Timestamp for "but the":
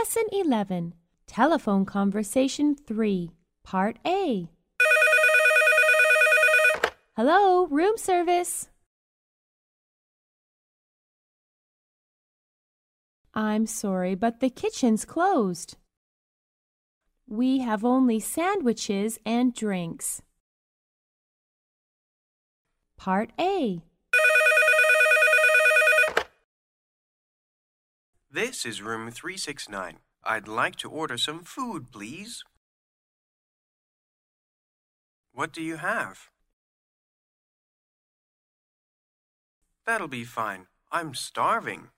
14.14-14.48